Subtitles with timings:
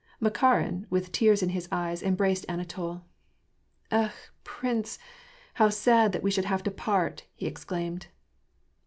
[0.19, 3.03] Makarin, with tears in his eyes, embraced Anatol.
[3.49, 4.31] *' Ekh!
[4.43, 4.97] prince,
[5.53, 8.07] how sad that we should have to part!" he exclaimed.